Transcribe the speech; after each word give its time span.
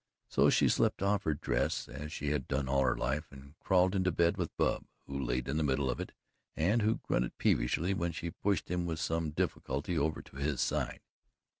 So 0.29 0.49
she 0.49 0.67
slipped 0.67 1.03
off 1.03 1.25
her 1.25 1.35
dress, 1.35 1.87
as 1.87 2.11
she 2.11 2.31
had 2.31 2.47
done 2.47 2.67
all 2.67 2.81
her 2.81 2.97
life, 2.97 3.25
and 3.31 3.53
crawled 3.59 3.93
into 3.93 4.11
bed 4.11 4.35
with 4.35 4.49
Bub, 4.57 4.83
who 5.05 5.23
lay 5.23 5.43
in 5.45 5.57
the 5.57 5.63
middle 5.63 5.91
of 5.91 5.99
it 5.99 6.11
and 6.57 6.81
who 6.81 6.95
grunted 7.03 7.37
peevishly 7.37 7.93
when 7.93 8.11
she 8.11 8.31
pushed 8.31 8.71
him 8.71 8.87
with 8.87 8.99
some 8.99 9.29
difficulty 9.29 9.95
over 9.95 10.23
to 10.23 10.37
his 10.37 10.59
side. 10.59 11.01